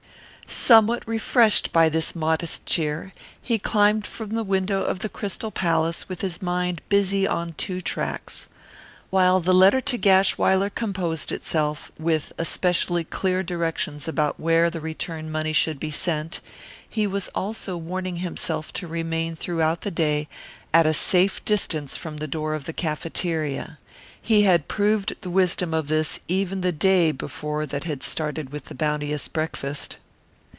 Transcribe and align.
Somewhat 0.53 1.07
refreshed 1.07 1.71
by 1.71 1.87
this 1.87 2.13
modest 2.13 2.65
cheer, 2.65 3.13
he 3.41 3.57
climbed 3.57 4.05
from 4.05 4.31
the 4.31 4.43
window 4.43 4.83
of 4.83 4.99
the 4.99 5.07
Crystal 5.07 5.49
Palace 5.49 6.09
with 6.09 6.19
his 6.19 6.41
mind 6.41 6.81
busy 6.89 7.25
on 7.25 7.53
two 7.53 7.79
tracks. 7.79 8.49
While 9.09 9.39
the 9.39 9.53
letter 9.53 9.79
to 9.79 9.97
Gashwiler 9.97 10.69
composed 10.69 11.31
itself, 11.31 11.89
with 11.97 12.33
especially 12.37 13.05
clear 13.05 13.43
directions 13.43 14.09
about 14.09 14.41
where 14.41 14.69
the 14.69 14.81
return 14.81 15.31
money 15.31 15.53
should 15.53 15.79
be 15.79 15.89
sent, 15.89 16.41
he 16.89 17.07
was 17.07 17.29
also 17.29 17.77
warning 17.77 18.17
himself 18.17 18.73
to 18.73 18.87
remain 18.89 19.37
throughout 19.37 19.81
the 19.81 19.91
day 19.91 20.27
at 20.73 20.85
a 20.85 20.93
safe 20.93 21.45
distance 21.45 21.95
from 21.95 22.17
the 22.17 22.27
door 22.27 22.55
of 22.55 22.65
the 22.65 22.73
cafeteria. 22.73 23.79
He 24.21 24.41
had 24.41 24.67
proved 24.67 25.15
the 25.21 25.29
wisdom 25.29 25.73
of 25.73 25.87
this 25.87 26.19
even 26.27 26.59
the 26.59 26.73
day 26.73 27.13
before 27.13 27.65
that 27.67 27.85
had 27.85 28.03
started 28.03 28.49
with 28.49 28.69
a 28.69 28.75
bounteous 28.75 29.29
breakfast. 29.29 29.95